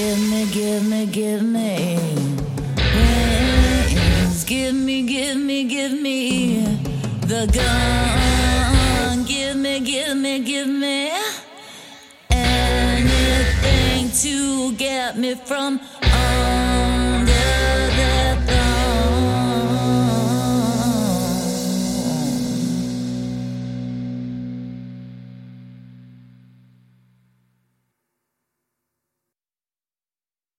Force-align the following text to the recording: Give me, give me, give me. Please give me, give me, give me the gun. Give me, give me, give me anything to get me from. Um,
Give 0.00 0.18
me, 0.30 0.46
give 0.50 0.88
me, 0.88 1.04
give 1.04 1.42
me. 1.42 1.98
Please 2.74 4.44
give 4.44 4.74
me, 4.74 5.02
give 5.02 5.36
me, 5.36 5.64
give 5.64 5.92
me 5.92 6.60
the 7.20 7.46
gun. 7.52 9.24
Give 9.26 9.56
me, 9.58 9.80
give 9.80 10.16
me, 10.16 10.38
give 10.40 10.68
me 10.68 11.12
anything 12.30 14.10
to 14.22 14.72
get 14.76 15.18
me 15.18 15.34
from. 15.34 15.78
Um, 16.02 16.99